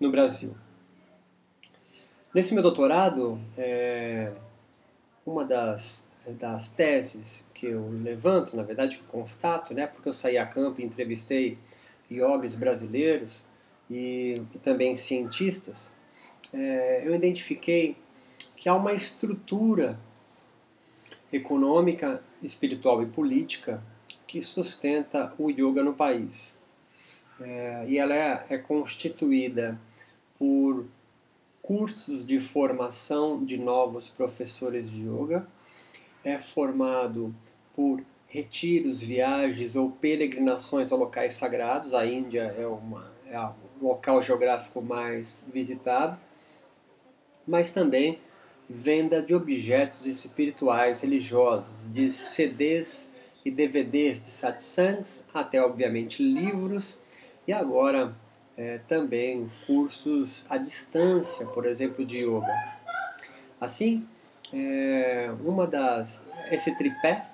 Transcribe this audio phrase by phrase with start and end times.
[0.00, 0.56] no Brasil.
[2.34, 4.32] Nesse meu doutorado, é,
[5.26, 10.38] uma das, das teses que eu levanto, na verdade que constato, né, porque eu saí
[10.38, 11.58] a campo e entrevistei
[12.10, 13.44] yogis brasileiros
[13.90, 15.92] e, e também cientistas,
[16.52, 17.96] é, eu identifiquei
[18.56, 19.98] que há uma estrutura
[21.32, 23.82] econômica, espiritual e política
[24.26, 26.58] que sustenta o yoga no país.
[27.40, 29.80] É, e ela é, é constituída
[30.40, 30.86] por
[31.60, 35.46] cursos de formação de novos professores de yoga,
[36.24, 37.34] é formado
[37.76, 41.92] por retiros, viagens ou peregrinações a locais sagrados.
[41.92, 43.52] A Índia é, uma, é o
[43.82, 46.18] local geográfico mais visitado,
[47.46, 48.18] mas também
[48.68, 53.10] venda de objetos espirituais religiosos, de CDs
[53.44, 56.98] e DVDs de satsangs, até obviamente livros,
[57.46, 58.14] e agora
[58.60, 62.52] é, também cursos à distância, por exemplo, de yoga.
[63.58, 64.06] Assim,
[64.52, 67.26] é, uma das esse tripé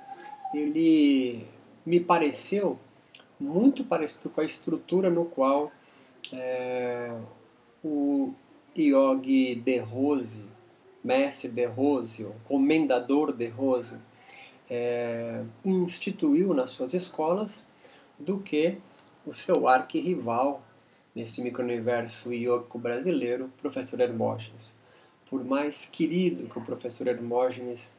[0.55, 1.45] ele
[1.85, 2.79] me pareceu
[3.41, 5.73] muito parecido com a estrutura no qual
[6.33, 7.13] é,
[7.83, 8.33] o
[8.79, 10.45] Yogi de Rose,
[11.03, 13.97] mestre de Rose, o comendador de Rose,
[14.71, 17.67] é, instituiu nas suas escolas
[18.17, 18.79] do que
[19.27, 20.63] o seu arquirrival
[21.17, 24.77] neste microuniverso ioco brasileiro, professor Hermógenes.
[25.31, 27.91] Por mais querido que o professor Hermógenes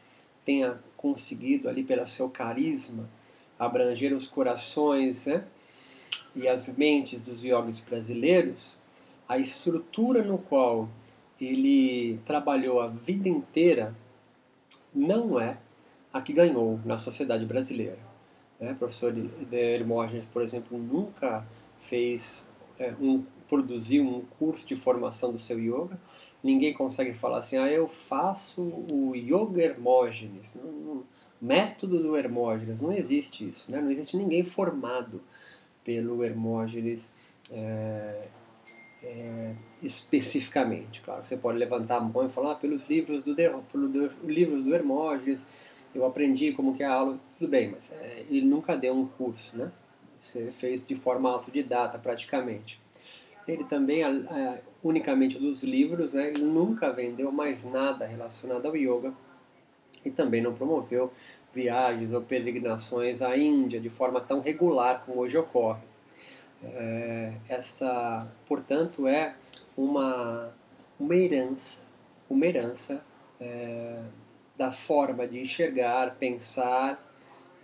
[0.46, 3.10] tenha conseguido ali pelo seu carisma
[3.58, 5.44] abranger os corações né,
[6.36, 8.78] e as mentes dos yogis brasileiros,
[9.28, 10.88] a estrutura no qual
[11.42, 13.96] ele trabalhou a vida inteira
[14.94, 15.58] não é
[16.14, 18.00] a que ganhou na sociedade brasileira.
[18.60, 18.74] Né?
[18.74, 19.12] O professor
[19.52, 21.44] Hermógenes, por exemplo, nunca
[21.80, 22.47] fez
[22.80, 26.00] é, um, produzir um curso de formação do seu yoga,
[26.44, 31.04] ninguém consegue falar assim, ah, eu faço o yoga Hermógenes, não, não,
[31.42, 33.82] método do Hermógenes, não existe isso, né?
[33.82, 35.22] não existe ninguém formado
[35.84, 37.16] pelo Hermógenes
[37.50, 38.28] é,
[39.04, 43.88] é, especificamente, claro, você pode levantar a mão e falar ah, pelos livros do, pelo,
[43.88, 45.48] do, livros do Hermógenes,
[45.96, 49.08] eu aprendi como que é a aula, tudo bem, mas é, ele nunca deu um
[49.08, 49.72] curso, né?
[50.20, 52.80] Você fez de forma autodidata praticamente.
[53.48, 54.02] Ele também,
[54.84, 59.14] unicamente dos livros, né, ele nunca vendeu mais nada relacionado ao yoga
[60.04, 61.12] e também não promoveu
[61.54, 65.82] viagens ou peregrinações à Índia de forma tão regular como hoje ocorre.
[66.64, 69.36] É, essa, portanto, é
[69.78, 70.52] uma,
[71.00, 71.82] uma herança,
[72.30, 73.04] uma herança
[73.40, 74.02] é,
[74.58, 77.07] da forma de enxergar, pensar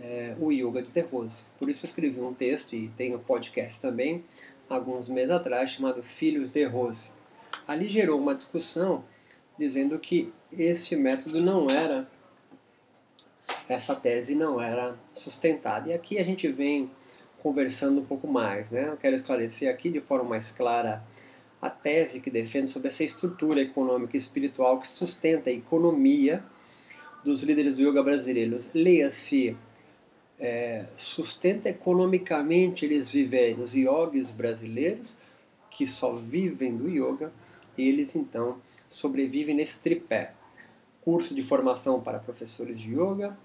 [0.03, 1.45] é, o Yoga de Rose.
[1.57, 4.23] Por isso eu escrevi um texto e tenho podcast também,
[4.69, 7.09] alguns meses atrás, chamado Filhos de Rose.
[7.65, 9.05] Ali gerou uma discussão
[9.57, 12.07] dizendo que esse método não era,
[13.69, 15.89] essa tese não era sustentada.
[15.89, 16.91] E aqui a gente vem
[17.41, 18.71] conversando um pouco mais.
[18.71, 18.89] Né?
[18.89, 21.03] Eu quero esclarecer aqui de forma mais clara
[21.61, 26.43] a tese que defende sobre essa estrutura econômica e espiritual que sustenta a economia
[27.23, 28.69] dos líderes do yoga brasileiros.
[28.73, 29.55] Leia-se
[30.43, 35.17] é, sustenta economicamente eles vivem, os yogis brasileiros,
[35.71, 37.31] que só vivem do yoga,
[37.77, 40.33] eles então sobrevivem nesse tripé.
[40.99, 43.37] Curso de formação para professores de yoga,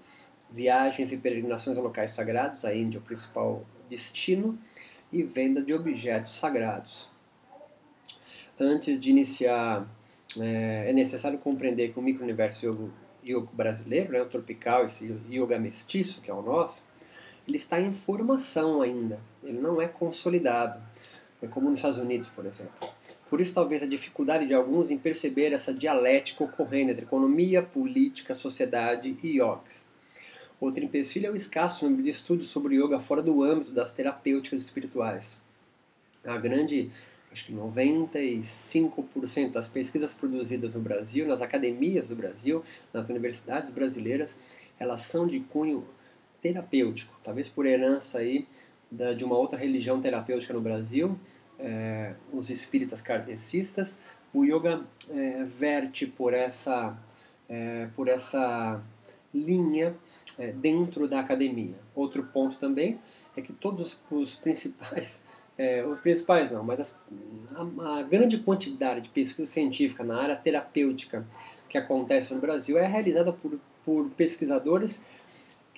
[0.51, 4.59] viagens e peregrinações a locais sagrados, a Índia é o principal destino,
[5.11, 7.09] e venda de objetos sagrados.
[8.59, 9.89] Antes de iniciar,
[10.37, 12.91] é, é necessário compreender que o micro-universo yoga
[13.25, 16.83] yoga brasileiro, né, o tropical, esse yoga mestiço que é o nosso,
[17.47, 20.81] ele está em formação ainda, ele não é consolidado,
[21.41, 22.89] é como nos Estados Unidos, por exemplo.
[23.29, 28.33] Por isso, talvez a dificuldade de alguns em perceber essa dialética ocorrendo entre economia, política,
[28.33, 29.87] sociedade e yogis.
[30.59, 34.63] Outro empecilho é o escasso número de estudos sobre yoga fora do âmbito das terapêuticas
[34.63, 35.37] espirituais.
[36.25, 36.91] A grande
[37.31, 44.35] acho que 95% das pesquisas produzidas no Brasil, nas academias do Brasil, nas universidades brasileiras,
[44.79, 45.87] elas são de cunho
[46.41, 48.47] terapêutico, talvez por herança aí
[49.15, 51.17] de uma outra religião terapêutica no Brasil,
[51.59, 53.97] é, os espíritas kardecistas,
[54.33, 56.97] o yoga é, verte por essa,
[57.47, 58.81] é, por essa
[59.33, 59.95] linha
[60.55, 61.75] dentro da academia.
[61.93, 62.99] Outro ponto também
[63.35, 65.23] é que todos os principais,
[65.91, 66.99] os principais não, mas as,
[67.53, 71.27] a, a, grande quantidade de pesquisa científica na área terapêutica
[71.67, 75.03] que acontece no Brasil é realizada por, por pesquisadores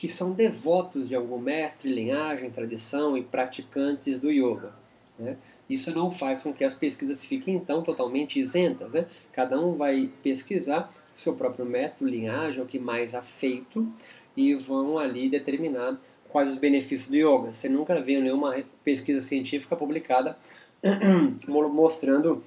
[0.01, 4.73] que são devotos de algum mestre, linhagem, tradição e praticantes do yoga.
[5.19, 5.37] Né?
[5.69, 8.95] Isso não faz com que as pesquisas fiquem então totalmente isentas.
[8.95, 9.05] Né?
[9.31, 13.87] Cada um vai pesquisar seu próprio método, linhagem, o que mais afeito,
[14.35, 17.53] e vão ali determinar quais os benefícios do yoga.
[17.53, 20.35] Você nunca viu nenhuma pesquisa científica publicada
[21.47, 22.43] mostrando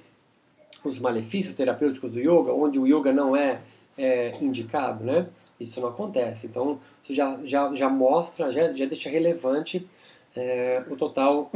[0.83, 3.61] os malefícios terapêuticos do yoga, onde o yoga não é,
[3.97, 5.29] é indicado, né?
[5.59, 6.47] Isso não acontece.
[6.47, 9.87] Então, isso já, já, já mostra, já, já deixa relevante
[10.35, 11.49] é, o total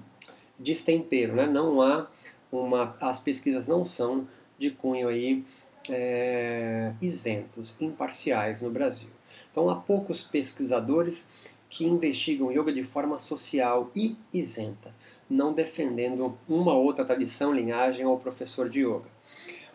[0.58, 1.46] destempero, né?
[1.46, 2.06] Não há
[2.50, 4.26] uma, as pesquisas não são
[4.58, 5.44] de cunho aí
[5.90, 9.08] é, isentos, imparciais no Brasil.
[9.50, 11.28] Então há poucos pesquisadores
[11.68, 14.94] que investigam yoga de forma social e isenta,
[15.28, 19.12] não defendendo uma outra tradição, linhagem ou professor de yoga.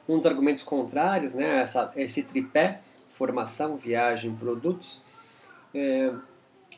[0.08, 5.02] Um dos argumentos contrários, né, essa, esse tripé, formação, viagem, produtos,
[5.74, 6.14] é,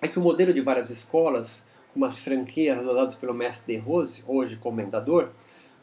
[0.01, 4.23] é que o modelo de várias escolas com as franquias adotadas pelo mestre De Rose,
[4.25, 5.29] hoje comendador,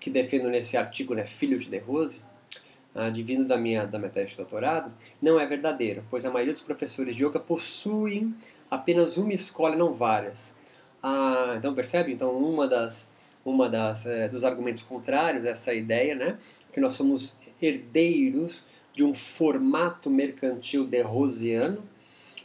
[0.01, 2.21] que defendo nesse artigo, né, filho de De Rose,
[3.13, 4.93] divino da minha, da minha tese de doutorado,
[5.23, 8.35] não é verdadeiro, pois a maioria dos professores de yoga possuem
[8.71, 10.57] apenas uma escola e não várias.
[11.03, 12.13] Ah, então percebe?
[12.13, 13.13] Então uma das,
[13.45, 16.39] uma das é, dos argumentos contrários a essa ideia, né,
[16.73, 18.65] que nós somos herdeiros
[18.99, 21.85] de um formato mercantil de Rosiano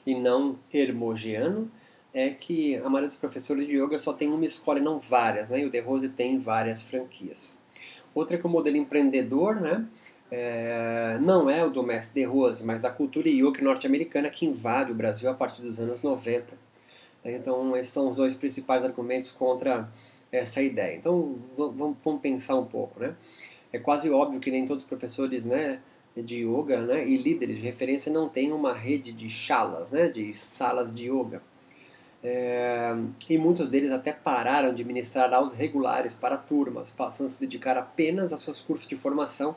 [0.06, 1.72] e não hermogiano,
[2.14, 5.50] é que a maioria dos professores de yoga só tem uma escola e não várias,
[5.50, 5.62] né?
[5.62, 7.58] E o De Rose tem várias franquias.
[8.14, 9.84] Outra é que o modelo empreendedor, né?
[10.30, 14.92] É, não é o do mestre De Rose, mas da cultura yoga norte-americana que invade
[14.92, 16.54] o Brasil a partir dos anos 90.
[17.26, 19.90] Então, esses são os dois principais argumentos contra
[20.32, 20.96] essa ideia.
[20.98, 23.16] Então, vamos, vamos pensar um pouco, né?
[23.72, 25.80] É quase óbvio que nem todos os professores, né?
[26.16, 30.38] De yoga né, e líderes de referência não têm uma rede de chalas, né, de
[30.38, 31.42] salas de yoga.
[32.24, 32.96] É,
[33.30, 37.78] e muitos deles até pararam de ministrar aulas regulares para turmas, passando a se dedicar
[37.78, 39.56] apenas a seus cursos de formação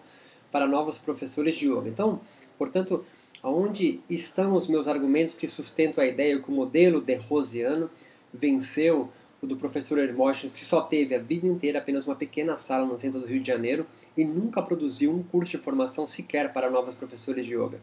[0.50, 1.88] para novos professores de yoga.
[1.88, 2.20] Então,
[2.59, 3.05] portanto,
[3.43, 7.88] aonde estão os meus argumentos que sustentam a ideia que o modelo de Rosiano
[8.32, 9.11] venceu
[9.41, 12.99] o do professor Hermógenes, que só teve a vida inteira apenas uma pequena sala no
[12.99, 16.94] centro do Rio de Janeiro e nunca produziu um curso de formação sequer para novos
[16.94, 17.80] professores de yoga.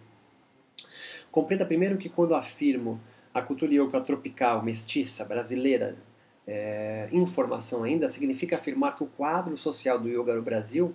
[1.31, 2.99] Compreenda primeiro que quando afirmo
[3.33, 5.97] a cultura yoga tropical, mestiça, brasileira,
[6.45, 10.93] é, informação ainda, significa afirmar que o quadro social do yoga no Brasil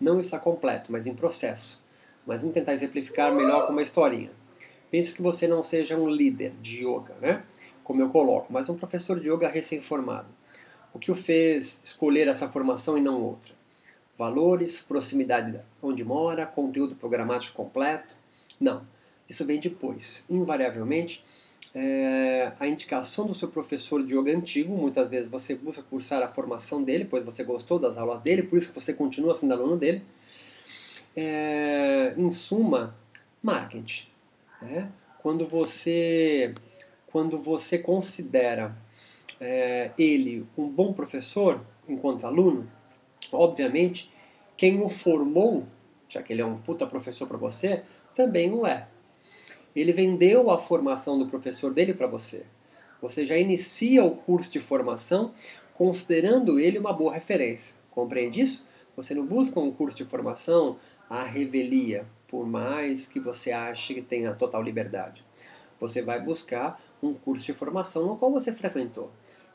[0.00, 1.82] não está completo, mas em processo.
[2.26, 4.30] Mas vamos tentar exemplificar melhor com uma historinha.
[4.90, 7.44] Pense que você não seja um líder de yoga, né?
[7.90, 10.28] como eu coloco, mas um professor de yoga recém-formado.
[10.94, 13.52] O que o fez escolher essa formação e não outra?
[14.20, 18.14] Valores, proximidade onde mora, conteúdo programático completo?
[18.60, 18.86] Não.
[19.26, 20.26] Isso vem depois.
[20.28, 21.24] Invariavelmente,
[21.74, 26.28] é, a indicação do seu professor de yoga antigo, muitas vezes você busca cursar a
[26.28, 29.78] formação dele, pois você gostou das aulas dele, por isso que você continua sendo aluno
[29.78, 30.02] dele.
[31.16, 32.94] É, em suma,
[33.42, 34.06] marketing.
[34.60, 34.92] Né?
[35.22, 36.54] Quando você
[37.06, 38.76] quando você considera
[39.40, 42.70] é, ele um bom professor enquanto aluno,
[43.32, 44.09] obviamente
[44.60, 45.66] quem o formou,
[46.06, 47.82] já que ele é um puta professor para você,
[48.14, 48.88] também o é.
[49.74, 52.44] Ele vendeu a formação do professor dele para você.
[53.00, 55.32] Você já inicia o curso de formação
[55.72, 57.74] considerando ele uma boa referência.
[57.90, 58.68] Compreende isso?
[58.96, 60.76] Você não busca um curso de formação
[61.08, 65.24] à revelia, por mais que você ache que tenha total liberdade.
[65.80, 69.10] Você vai buscar um curso de formação no qual você frequentou.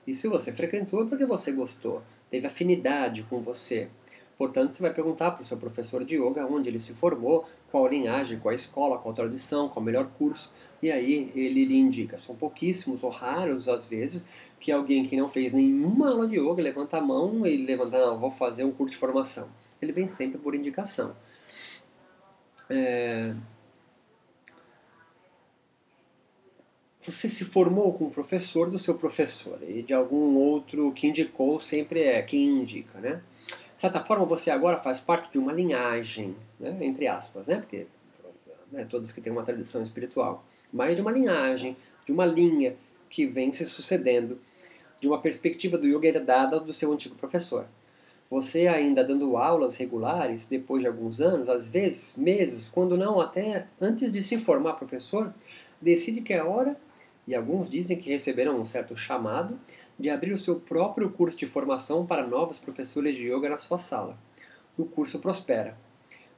[0.08, 3.88] E se você frequentou é porque você gostou, teve afinidade com você,
[4.38, 7.88] Portanto, você vai perguntar para o seu professor de yoga onde ele se formou, qual
[7.88, 10.52] linhagem, qual escola, qual tradição, qual o melhor curso.
[10.82, 12.18] E aí ele lhe indica.
[12.18, 14.26] São pouquíssimos ou raros, às vezes,
[14.60, 18.20] que alguém que não fez nenhuma aula de yoga levanta a mão e levanta, não,
[18.20, 19.50] vou fazer um curso de formação.
[19.82, 21.16] Ele vem sempre por indicação.
[22.70, 23.34] É...
[27.02, 31.60] Você se formou com o professor do seu professor e de algum outro que indicou
[31.60, 33.22] sempre é quem indica, né?
[33.86, 36.76] Certa forma, você agora faz parte de uma linhagem, né?
[36.82, 37.58] entre aspas, né?
[37.58, 37.86] porque
[38.72, 42.76] né, todos que têm uma tradição espiritual, mas de uma linhagem, de uma linha
[43.12, 44.40] que vem se sucedendo
[45.00, 47.68] de uma perspectiva do yoga herdada do seu antigo professor.
[48.28, 53.68] você ainda dando aulas regulares, depois de alguns anos, às vezes meses, quando não até
[53.80, 55.32] antes de se formar professor,
[55.80, 56.76] decide que é hora,
[57.28, 59.60] e alguns dizem que receberam um certo chamado,
[59.98, 63.78] de abrir o seu próprio curso de formação para novos professores de yoga na sua
[63.78, 64.18] sala.
[64.78, 65.78] O curso prospera.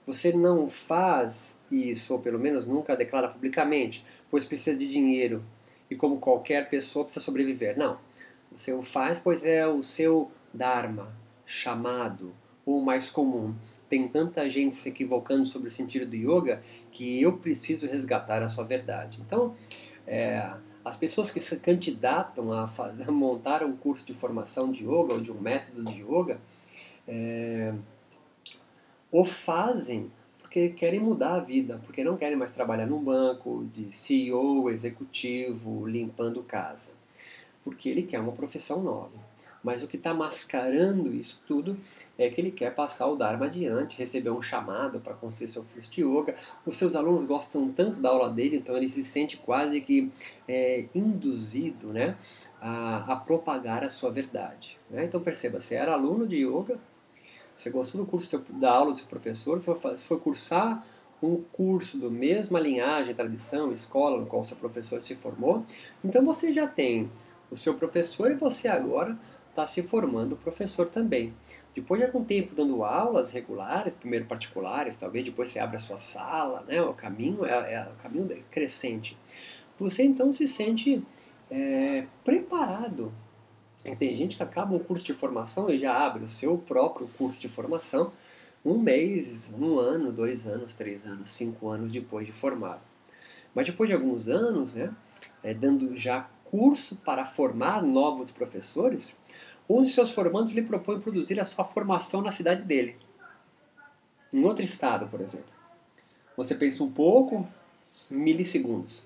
[0.05, 5.43] Você não faz isso, ou pelo menos nunca declara publicamente, pois precisa de dinheiro
[5.89, 7.77] e como qualquer pessoa precisa sobreviver.
[7.77, 7.97] Não.
[8.51, 11.13] Você o faz pois é o seu dharma,
[11.45, 12.33] chamado,
[12.65, 13.53] ou mais comum.
[13.89, 16.61] Tem tanta gente se equivocando sobre o sentido do yoga
[16.91, 19.21] que eu preciso resgatar a sua verdade.
[19.25, 19.55] Então,
[20.05, 20.49] é,
[20.87, 25.21] as pessoas que se candidatam a, a, montar um curso de formação de yoga ou
[25.21, 26.39] de um método de yoga
[27.07, 27.73] é,
[29.11, 33.91] o fazem porque querem mudar a vida, porque não querem mais trabalhar num banco de
[33.91, 36.91] CEO, executivo, limpando casa,
[37.65, 39.27] porque ele quer uma profissão nova.
[39.63, 41.77] Mas o que está mascarando isso tudo
[42.17, 46.03] é que ele quer passar o Dharma adiante, receber um chamado para construir seu de
[46.03, 46.35] yoga.
[46.65, 50.11] Os seus alunos gostam tanto da aula dele, então ele se sente quase que
[50.47, 52.15] é, induzido né,
[52.61, 54.79] a, a, propagar a sua verdade.
[54.89, 55.05] Né?
[55.05, 56.79] Então perceba, você era aluno de yoga,
[57.55, 60.85] você gostou do curso da aula do seu professor, você foi cursar
[61.21, 65.63] um curso do mesma linhagem, tradição, escola no qual seu professor se formou,
[66.03, 67.09] então você já tem
[67.49, 69.17] o seu professor e você agora
[69.57, 71.33] está se formando professor também.
[71.73, 75.97] Depois de algum tempo dando aulas regulares, primeiro particulares, talvez depois você abre a sua
[75.97, 76.81] sala, né?
[76.81, 79.17] o caminho é, é o caminho crescente.
[79.77, 81.03] Você então se sente
[81.49, 83.11] é, preparado
[83.95, 87.39] tem gente que acaba um curso de formação e já abre o seu próprio curso
[87.39, 88.11] de formação
[88.65, 92.81] um mês, um ano, dois anos, três anos, cinco anos depois de formado.
[93.55, 94.93] Mas depois de alguns anos, né,
[95.41, 99.15] é, dando já curso para formar novos professores,
[99.69, 102.95] um de seus formandos lhe propõe produzir a sua formação na cidade dele,
[104.33, 105.51] em outro estado, por exemplo.
[106.35, 107.47] Você pensa um pouco,
[108.09, 109.03] milissegundos.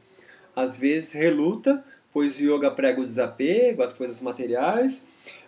[0.56, 5.01] Às vezes reluta, pois o yoga prega o desapego, as coisas materiais,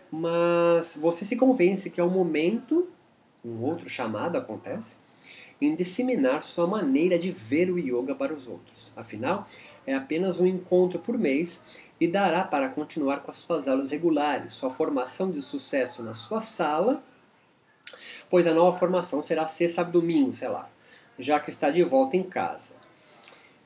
[0.10, 2.88] mas você se convence que é o momento,
[3.44, 4.96] um outro chamado acontece,
[5.66, 8.92] em disseminar sua maneira de ver o yoga para os outros.
[8.96, 9.48] Afinal,
[9.86, 11.64] é apenas um encontro por mês
[12.00, 16.42] e dará para continuar com as suas aulas regulares, sua formação de sucesso na sua
[16.42, 17.04] sala,
[18.30, 20.70] pois a nova formação será sexta e domingo, sei lá,
[21.18, 22.84] já que está de volta em casa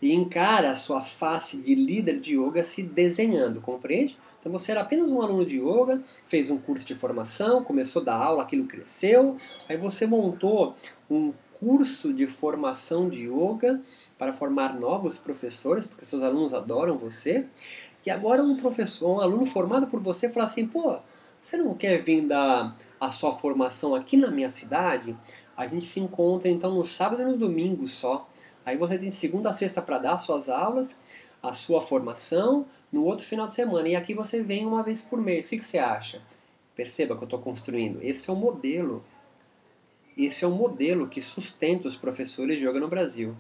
[0.02, 4.18] e encara a sua face de líder de yoga se desenhando, compreende?
[4.40, 8.06] Então você era apenas um aluno de yoga, fez um curso de formação, começou a
[8.06, 9.36] dar aula, aquilo cresceu,
[9.68, 10.76] aí você montou
[11.10, 13.82] um curso de formação de yoga
[14.18, 17.48] para formar novos professores, porque seus alunos adoram você.
[18.06, 20.98] E agora um professor, um aluno formado por você fala assim, pô,
[21.40, 25.16] você não quer vir dar a sua formação aqui na minha cidade?
[25.56, 28.30] A gente se encontra então no sábado e no domingo só.
[28.66, 31.00] Aí você tem segunda a sexta para dar suas aulas,
[31.42, 33.88] a sua formação, no outro final de semana.
[33.88, 35.46] E aqui você vem uma vez por mês.
[35.46, 36.22] O que, que você acha?
[36.76, 38.00] Perceba que eu estou construindo.
[38.02, 39.04] Esse é o modelo.
[40.18, 43.36] Esse é o modelo que sustenta os professores de yoga no Brasil.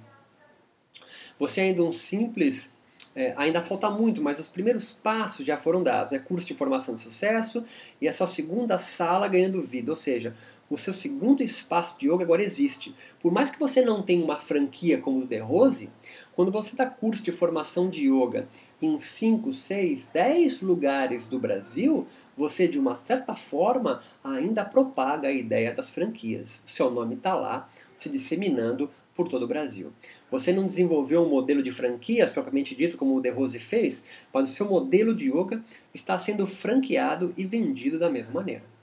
[1.39, 2.77] Você é ainda um simples
[3.17, 6.13] é, ainda falta muito, mas os primeiros passos já foram dados.
[6.13, 7.65] É curso de formação de sucesso
[7.99, 10.35] e a sua segunda sala ganhando vida, ou seja,
[10.69, 12.93] o seu segundo espaço de yoga agora existe.
[13.21, 15.89] Por mais que você não tenha uma franquia como o The Rose,
[16.35, 18.47] quando você dá curso de formação de yoga
[18.81, 22.05] em 5, 6, 10 lugares do Brasil,
[22.35, 26.61] você de uma certa forma ainda propaga a ideia das franquias.
[26.65, 29.91] Seu nome está lá, se disseminando por todo o Brasil.
[30.29, 34.49] Você não desenvolveu um modelo de franquias propriamente dito como o The Rose fez, mas
[34.49, 38.76] o seu modelo de yoga está sendo franqueado e vendido da mesma maneira.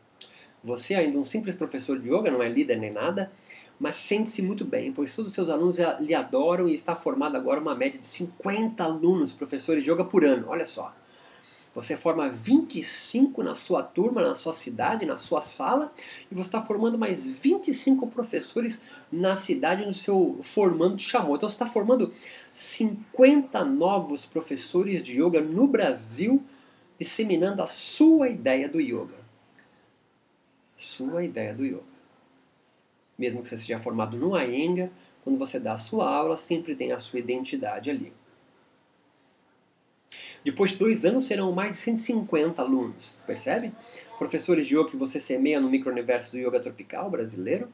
[0.64, 3.30] Você, ainda um simples professor de yoga, não é líder nem nada,
[3.78, 7.60] mas sente-se muito bem, pois todos os seus alunos lhe adoram e está formado agora
[7.60, 10.46] uma média de 50 alunos professores de yoga por ano.
[10.48, 10.94] Olha só.
[11.74, 15.92] Você forma 25 na sua turma, na sua cidade, na sua sala,
[16.30, 18.80] e você está formando mais 25 professores
[19.12, 21.36] na cidade no seu formando chamou.
[21.36, 22.10] Então você está formando
[22.52, 26.42] 50 novos professores de yoga no Brasil,
[26.96, 29.23] disseminando a sua ideia do yoga
[30.84, 31.82] sua ideia do yoga.
[33.18, 34.90] Mesmo que você seja formado no Iyengar,
[35.22, 38.12] quando você dá a sua aula, sempre tem a sua identidade ali.
[40.44, 43.72] Depois de dois anos serão mais de 150 alunos, percebe?
[44.18, 47.68] Professores de yoga que você semeia no micro-universo do yoga tropical brasileiro.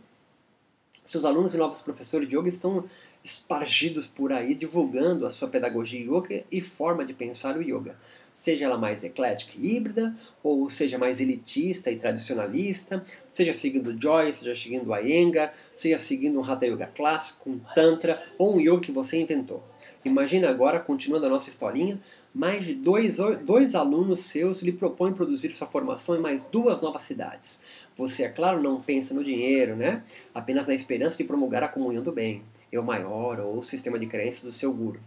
[1.10, 2.84] Seus alunos e novos professores de yoga estão
[3.24, 7.98] espargidos por aí divulgando a sua pedagogia yoga e forma de pensar o yoga,
[8.32, 14.44] seja ela mais eclética e híbrida, ou seja mais elitista e tradicionalista, seja seguindo Joyce,
[14.44, 18.92] seja seguindo Iyengar, seja seguindo um Hatha Yoga clássico, um Tantra ou um yoga que
[18.92, 19.64] você inventou.
[20.04, 22.00] Imagina agora, continuando a nossa historinha,
[22.34, 27.02] mais de dois, dois alunos seus lhe propõem produzir sua formação em mais duas novas
[27.02, 27.60] cidades.
[27.96, 30.02] Você, é claro, não pensa no dinheiro, né?
[30.34, 34.06] apenas na esperança de promulgar a comunhão do bem eu maior ou o sistema de
[34.06, 35.00] crenças do seu guru.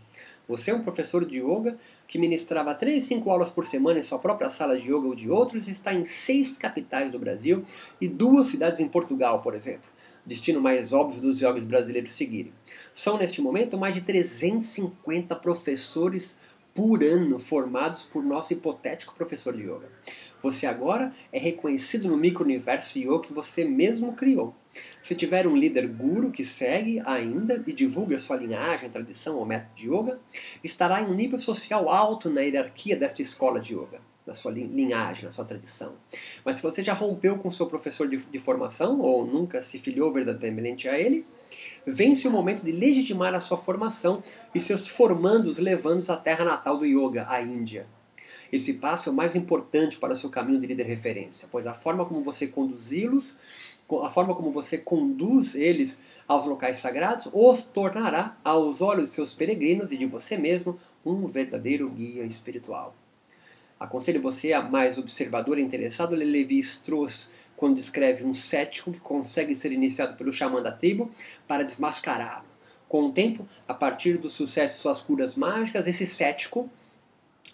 [0.48, 1.77] Você é um professor de yoga
[2.08, 5.30] que ministrava 3, 5 aulas por semana em sua própria sala de yoga ou de
[5.30, 7.63] outros está em seis capitais do Brasil
[8.01, 9.89] e duas cidades em Portugal, por exemplo.
[10.25, 12.53] Destino mais óbvio dos yogis brasileiros seguirem.
[12.96, 16.38] São, neste momento, mais de 350 professores
[16.74, 19.89] por ano formados por nosso hipotético professor de yoga.
[20.42, 24.56] Você agora é reconhecido no micro-universo yoga que você mesmo criou.
[25.01, 29.75] Se tiver um líder guru que segue ainda e divulga sua linhagem, tradição ou método
[29.75, 30.20] de yoga,
[30.63, 35.25] estará em um nível social alto na hierarquia desta escola de yoga, na sua linhagem,
[35.25, 35.94] na sua tradição.
[36.46, 40.12] Mas se você já rompeu com seu professor de, de formação ou nunca se filiou
[40.13, 41.25] verdadeiramente a ele,
[41.86, 44.24] vence o momento de legitimar a sua formação
[44.56, 47.86] e seus formandos levando-os à terra natal do yoga, a Índia.
[48.51, 51.74] Esse passo é o mais importante para o seu caminho de líder referência, pois a
[51.74, 53.36] forma como você conduzi-los,
[54.03, 59.34] a forma como você conduz eles aos locais sagrados, os tornará, aos olhos de seus
[59.34, 62.96] peregrinos e de você mesmo, um verdadeiro guia espiritual.
[63.84, 69.00] Aconselho você a mais observador e interessado ler Levi Strauss quando descreve um cético que
[69.02, 71.12] consegue ser iniciado pelo xamã da tribo
[71.46, 72.46] para desmascará-lo.
[72.88, 76.70] Com o tempo, a partir do sucesso de suas curas mágicas, esse cético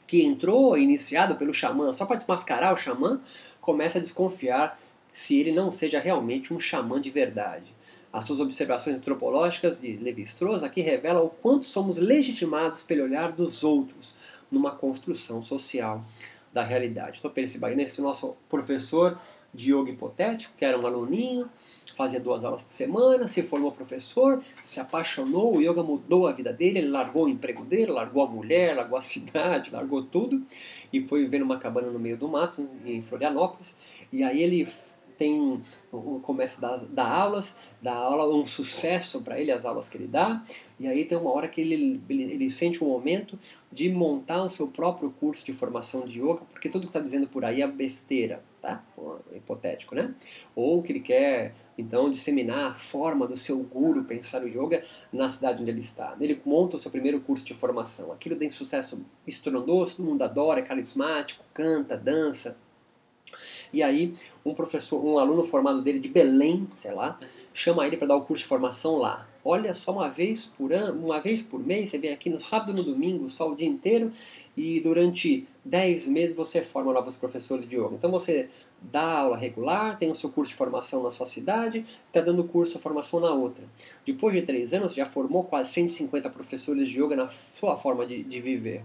[0.06, 3.20] que entrou iniciado pelo xamã só para desmascarar o xamã,
[3.60, 4.80] começa a desconfiar
[5.12, 7.74] se ele não seja realmente um xamã de verdade.
[8.12, 13.64] As suas observações antropológicas de Levi-Strauss aqui revelam o quanto somos legitimados pelo olhar dos
[13.64, 14.16] outros
[14.52, 16.04] numa construção social
[16.52, 17.20] da realidade.
[17.20, 19.20] Então perceba aí nesse nosso professor
[19.54, 21.50] de yoga hipotético, que era um aluninho,
[21.96, 26.54] fazia duas aulas por semana, se formou professor, se apaixonou, o yoga mudou a vida
[26.54, 30.42] dele, ele largou o emprego dele, largou a mulher, largou a cidade, largou tudo
[30.94, 33.76] e foi viver numa cabana no meio do mato, em Florianópolis.
[34.12, 34.68] E aí ele
[35.20, 35.62] tem
[36.24, 40.08] começa a dar, dar aulas, dá aula um sucesso para ele as aulas que ele
[40.08, 40.44] dá,
[40.80, 43.38] e aí tem uma hora que ele, ele, ele sente um momento
[43.72, 47.28] de montar o seu próprio curso de formação de yoga, porque tudo que está dizendo
[47.28, 48.84] por aí é besteira, tá?
[49.36, 50.16] Hipotético, né?
[50.56, 55.30] Ou que ele quer então disseminar a forma do seu guru pensar o yoga na
[55.30, 56.16] cidade onde ele está.
[56.20, 58.12] Ele monta o seu primeiro curso de formação.
[58.12, 62.58] Aquilo tem sucesso estrondoso, todo mundo adora, é carismático, canta, dança.
[63.72, 64.14] E aí
[64.46, 67.20] um professor, um aluno formado dele de Belém, sei lá,
[67.54, 69.28] chama ele para dar o curso de formação lá.
[69.44, 72.72] Olha só uma vez por ano, uma vez por mês, você vem aqui no sábado
[72.72, 74.12] e no domingo, só o dia inteiro,
[74.56, 77.96] e durante 10 meses você forma novos professores de yoga.
[77.96, 78.50] Então você
[78.82, 82.76] dá aula regular, tem o seu curso de formação na sua cidade, está dando curso
[82.76, 83.64] de formação na outra.
[84.06, 88.24] Depois de 3 anos, já formou quase 150 professores de yoga na sua forma de,
[88.24, 88.84] de viver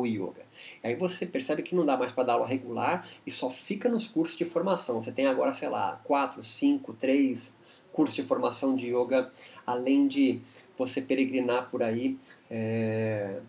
[0.00, 0.42] o yoga.
[0.82, 4.08] Aí você percebe que não dá mais para dar aula regular e só fica nos
[4.08, 5.02] cursos de formação.
[5.02, 7.56] Você tem agora, sei lá, 4, 5, 3
[7.92, 9.30] cursos de formação de yoga,
[9.64, 10.40] além de
[10.76, 12.18] você peregrinar por aí.
[12.50, 13.40] É,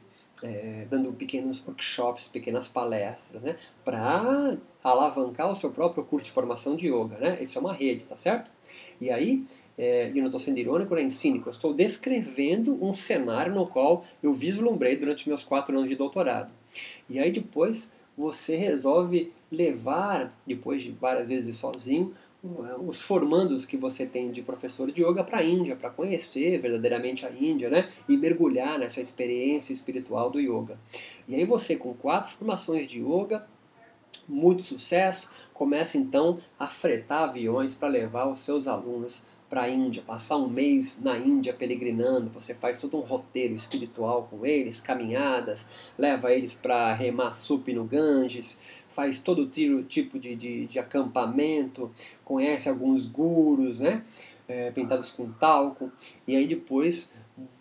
[0.45, 6.75] é, dando pequenos workshops, pequenas palestras, né, para alavancar o seu próprio curso de formação
[6.75, 7.37] de yoga, né?
[7.41, 8.51] Isso é uma rede, tá certo?
[9.01, 9.43] E aí,
[9.77, 14.03] é, e não estou sendo irônico nem cínico, eu estou descrevendo um cenário no qual
[14.21, 16.51] eu vislumbrei durante meus quatro anos de doutorado.
[17.09, 22.13] E aí depois você resolve levar, depois de várias vezes sozinho,
[22.85, 27.25] os formandos que você tem de professor de yoga para a Índia, para conhecer verdadeiramente
[27.25, 27.87] a Índia, né?
[28.07, 30.79] E mergulhar nessa experiência espiritual do yoga.
[31.27, 33.47] E aí você, com quatro formações de yoga,
[34.27, 39.21] muito sucesso, começa então a fretar aviões para levar os seus alunos
[39.55, 44.27] para a Índia, passar um mês na Índia peregrinando, você faz todo um roteiro espiritual
[44.29, 45.65] com eles, caminhadas,
[45.97, 51.89] leva eles para remar sup no Ganges, faz todo tipo de, de, de acampamento,
[52.25, 54.03] conhece alguns gurus, né?
[54.45, 55.89] É, pintados com talco,
[56.27, 57.09] e aí depois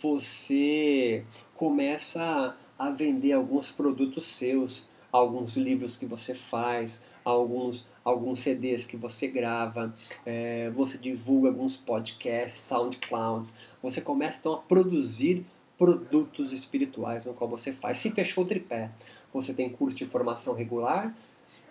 [0.02, 8.84] você começa a vender alguns produtos seus, alguns livros que você faz, alguns, alguns CDs
[8.84, 9.94] que você grava,
[10.26, 15.46] é, você divulga alguns podcasts, SoundClouds, você começa então a produzir
[15.78, 17.98] produtos espirituais no qual você faz.
[17.98, 18.90] Se fechou o tripé,
[19.32, 21.14] você tem curso de formação regular,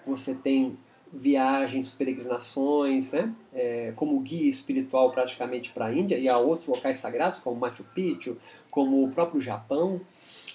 [0.06, 0.78] você tem
[1.13, 3.34] viagens, peregrinações, né?
[3.54, 7.84] É, como guia espiritual praticamente para a Índia e a outros locais sagrados, como Machu
[7.93, 8.36] Picchu,
[8.72, 10.02] como o próprio Japão.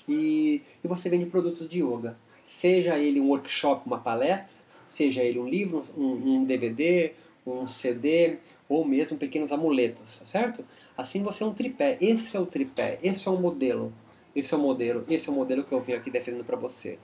[0.09, 2.19] E, e você vende produtos de yoga.
[2.45, 4.58] Seja ele um workshop, uma palestra,
[4.89, 7.13] seja ele um livro, um, um DVD,
[7.47, 10.65] um CD ou mesmo pequenos amuletos, certo?
[10.97, 11.97] Assim você é um tripé.
[12.01, 13.93] Esse é o tripé, esse é o modelo.
[14.35, 16.99] Esse é o modelo, esse é o modelo que eu venho aqui defendendo para você.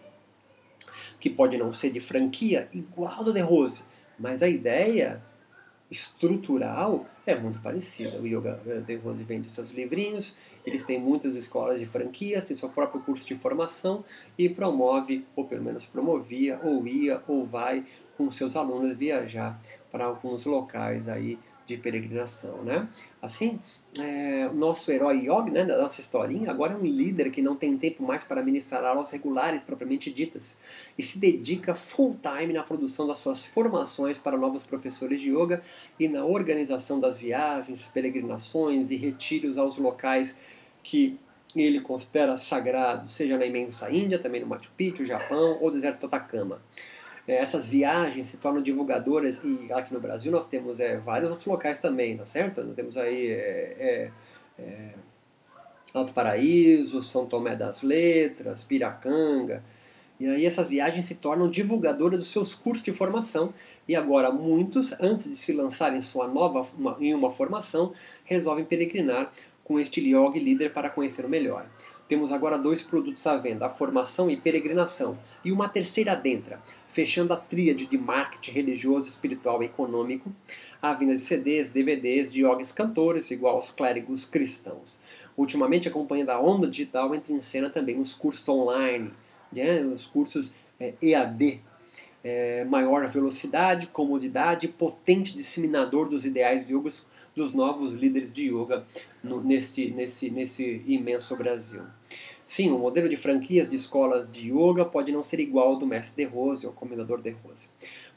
[1.19, 3.83] Que pode não ser de franquia igual do The Rose,
[4.19, 5.23] mas a ideia
[5.91, 8.19] estrutural é muito parecida.
[8.19, 10.35] O Yoga The Rose vende seus livrinhos,
[10.65, 14.05] eles têm muitas escolas de franquias, tem seu próprio curso de formação
[14.37, 17.85] e promove, ou pelo menos promovia, ou ia, ou vai
[18.17, 19.61] com seus alunos viajar
[19.91, 22.89] para alguns locais aí de peregrinação, né?
[23.23, 23.59] Assim,
[23.99, 27.57] é, o nosso herói Yogi, né, da nossa historinha, agora é um líder que não
[27.57, 30.59] tem tempo mais para ministrar aulas regulares propriamente ditas
[30.99, 35.63] e se dedica full time na produção das suas formações para novos professores de yoga
[35.99, 41.19] e na organização das viagens, peregrinações e retiros aos locais que
[41.57, 46.07] ele considera sagrados, seja na imensa Índia, também no Machu Picchu, Japão ou deserto do
[46.07, 46.61] Atacama
[47.27, 51.79] essas viagens se tornam divulgadoras e aqui no Brasil nós temos é, vários outros locais
[51.79, 52.63] também, tá certo?
[52.63, 54.11] Nós temos aí é,
[54.59, 54.95] é, é,
[55.95, 59.63] Alto Paraíso, São Tomé das Letras, Piracanga.
[60.21, 63.53] E aí essas viagens se tornam divulgadoras dos seus cursos de formação
[63.89, 67.93] e agora muitos, antes de se lançarem em sua nova uma, em uma formação,
[68.25, 69.33] resolvem peregrinar
[69.65, 71.67] com este yoga líder para conhecer o melhor.
[72.07, 77.33] Temos agora dois produtos à venda, a formação e peregrinação, e uma terceira adentra, fechando
[77.33, 80.31] a tríade de marketing religioso, espiritual e econômico,
[80.83, 85.01] a vinda de CDs, DVDs de yogis cantores, igual aos clérigos cristãos.
[85.37, 89.11] Ultimamente, acompanhando a onda digital, entra em cena também os cursos online,
[89.51, 91.63] né, os cursos é, EAD,
[92.23, 98.85] é, maior velocidade, comodidade, potente disseminador dos ideais yogos dos novos líderes de yoga
[99.23, 101.83] no, nesse, nesse, nesse imenso Brasil.
[102.47, 105.87] Sim, o modelo de franquias de escolas de yoga pode não ser igual ao do
[105.87, 107.69] mestre De Rose ou comendador De Rose,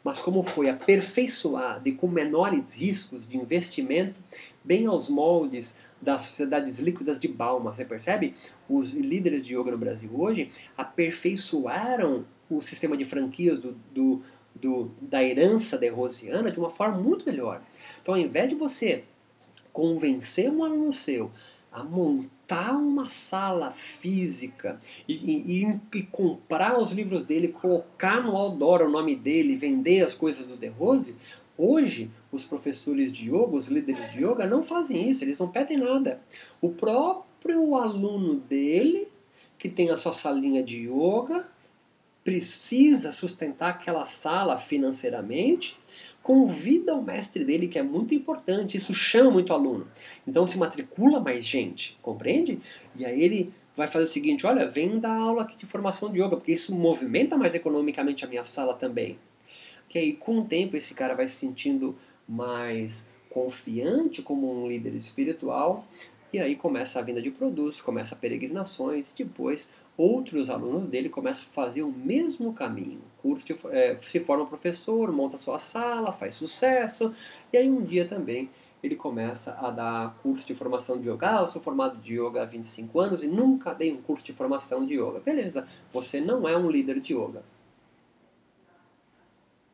[0.03, 4.19] mas como foi aperfeiçoado e com menores riscos de investimento,
[4.63, 8.35] bem aos moldes das sociedades líquidas de Balma, você percebe?
[8.69, 14.21] Os líderes de yoga no Brasil hoje aperfeiçoaram o sistema de franquias do, do
[14.61, 17.61] do, da herança derrosiana de uma forma muito melhor.
[18.01, 19.03] Então, ao invés de você
[19.71, 21.31] convencer um aluno seu
[21.71, 28.81] a montar uma sala física e, e, e, comprar os livros dele, colocar no outdoor
[28.81, 31.15] o nome dele, vender as coisas do De Rose,
[31.55, 35.77] hoje os professores de yoga, os líderes de yoga não fazem isso, eles não pedem
[35.77, 36.21] nada.
[36.59, 39.07] O próprio aluno dele,
[39.59, 41.47] que tem a sua salinha de yoga,
[42.27, 45.79] precisa sustentar aquela sala financeiramente,
[46.21, 49.87] convida o mestre dele, que é muito importante, isso chama muito aluno.
[50.27, 52.59] Então se matricula mais gente, compreende?
[52.97, 56.21] E aí ele vai fazer o seguinte, olha, vem dar aula aqui de formação de
[56.21, 59.17] yoga, porque isso movimenta mais economicamente a minha sala também.
[59.87, 61.95] Que aí com o tempo esse cara vai se sentindo
[62.27, 65.87] mais confiante como um líder espiritual,
[66.31, 71.53] e aí começa a venda de produtos, começa peregrinações, depois outros alunos dele começam a
[71.53, 73.01] fazer o mesmo caminho.
[73.21, 77.13] curso de, é, se forma professor, monta sua sala, faz sucesso,
[77.51, 78.49] e aí um dia também
[78.83, 81.37] ele começa a dar curso de formação de yoga.
[81.37, 84.33] Ah, eu sou formado de yoga há 25 anos e nunca dei um curso de
[84.33, 85.19] formação de yoga.
[85.19, 87.43] Beleza, você não é um líder de yoga.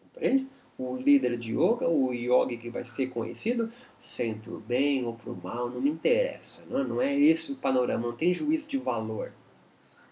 [0.02, 0.48] Compreende?
[0.78, 5.36] O líder de yoga, o yogi que vai ser conhecido, sempre o bem ou pro
[5.36, 6.66] mal, não me interessa.
[6.70, 9.32] Não é, não é esse o panorama, não tem juízo de valor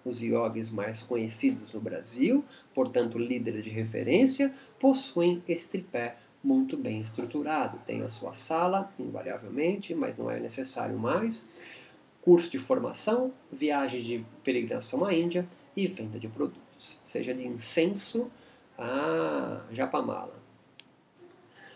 [0.04, 2.43] os yogis mais conhecidos no Brasil,
[2.74, 7.80] portanto líderes de referência, possuem esse tripé muito bem estruturado.
[7.86, 11.47] Tem a sua sala, invariavelmente, mas não é necessário mais.
[12.21, 18.30] Curso de formação, viagem de peregrinação à Índia e venda de produtos, seja de incenso
[18.78, 20.41] a japamala.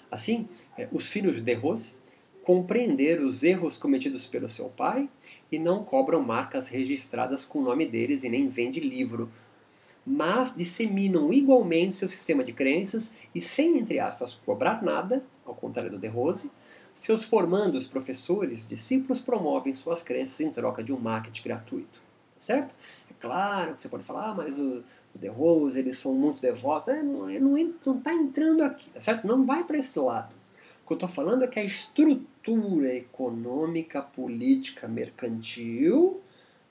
[0.09, 1.93] Assim, é, os filhos de Rose
[2.43, 5.09] compreender os erros cometidos pelo seu pai
[5.51, 9.31] e não cobram marcas registradas com o nome deles e nem vende livro,
[10.05, 15.89] mas disseminam igualmente seu sistema de crenças e sem, entre aspas, cobrar nada, ao contrário
[15.89, 16.51] do De Rose,
[16.93, 22.05] seus formandos, professores, discípulos promovem suas crenças em troca de um marketing gratuito.
[22.37, 22.75] Certo?
[23.09, 24.83] É claro que você pode falar, ah, mas o,
[25.15, 26.89] o De Rose, eles são muito devotos.
[26.89, 29.25] É, não está entrando aqui, tá certo?
[29.25, 30.35] Não vai para esse lado.
[30.83, 36.21] O que eu estou falando é que a estrutura econômica, política, mercantil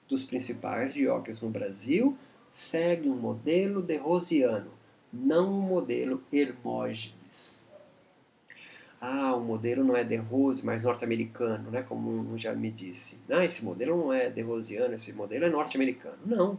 [0.08, 2.16] dos principais yogis no Brasil
[2.50, 4.70] segue um modelo de Rosiano,
[5.12, 7.64] não o modelo Hermógenes.
[9.00, 11.82] Ah, o modelo não é de Rose, mas norte-americano, né?
[11.82, 13.20] como um já me disse.
[13.28, 16.18] Ah, esse modelo não é de Rosiano, esse modelo é norte-americano.
[16.24, 16.58] Não.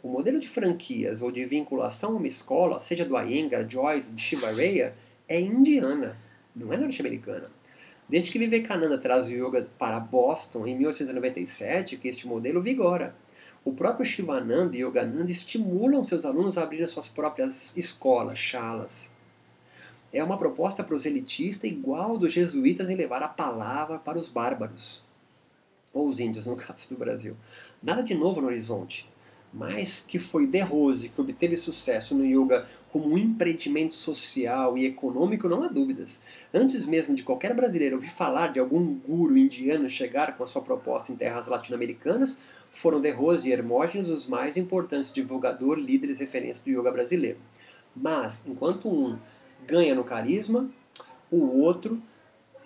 [0.00, 4.22] O modelo de franquias ou de vinculação a uma escola, seja do Iyengar, Joyce, de
[4.22, 4.94] Shivareya,
[5.28, 6.16] é indiana,
[6.54, 7.50] não é norte-americana.
[8.08, 13.14] Desde que Vivekananda traz o yoga para Boston em 1897, que este modelo vigora.
[13.64, 19.12] O próprio Shivananda e Yogananda estimulam seus alunos a abrir suas próprias escolas, chalas.
[20.12, 25.02] É uma proposta proselitistas igual dos jesuítas em levar a palavra para os bárbaros,
[25.92, 27.36] ou os índios, no caso do Brasil.
[27.82, 29.10] Nada de novo no horizonte
[29.52, 34.84] mas que foi De Rose, que obteve sucesso no yoga como um empreendimento social e
[34.84, 36.22] econômico, não há dúvidas.
[36.52, 40.62] Antes mesmo de qualquer brasileiro ouvir falar de algum guru indiano chegar com a sua
[40.62, 42.36] proposta em terras latino-americanas,
[42.70, 47.38] foram De Rose e Hermógenes os mais importantes divulgadores, líderes referências do yoga brasileiro.
[47.96, 49.18] Mas, enquanto um
[49.66, 50.70] ganha no carisma,
[51.30, 52.00] o outro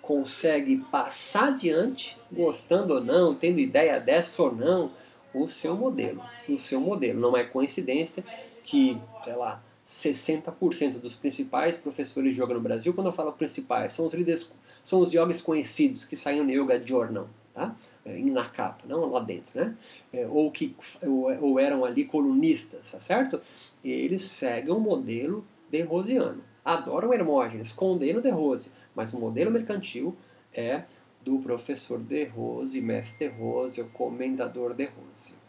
[0.01, 4.91] consegue passar adiante, gostando ou não, tendo ideia dessa ou não,
[5.33, 6.23] o seu modelo.
[6.47, 7.19] O seu modelo.
[7.19, 8.23] Não é coincidência
[8.63, 13.93] que, sei lá, 60% dos principais professores de yoga no Brasil, quando eu falo principais,
[13.93, 14.49] são os líderes,
[14.83, 17.75] são os yogis conhecidos que saíram no Yoga Journal, tá?
[18.05, 19.75] É, na capa, não lá dentro, né?
[20.11, 23.41] É, ou que ou, eram ali colunistas, tá certo?
[23.83, 26.43] Eles seguem o modelo de Rosiano.
[26.63, 30.15] Adoram Hermógenes, condenam de Rose, mas o modelo mercantil
[30.53, 30.83] é
[31.23, 35.42] do professor De Rose, mestre De Rose, o comendador De Rose.